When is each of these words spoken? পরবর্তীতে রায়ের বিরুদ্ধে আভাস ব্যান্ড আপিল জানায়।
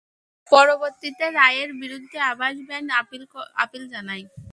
পরবর্তীতে 0.51 1.25
রায়ের 1.31 1.69
বিরুদ্ধে 1.81 2.17
আভাস 2.31 2.55
ব্যান্ড 2.67 2.89
আপিল 3.63 3.83
জানায়। 3.93 4.25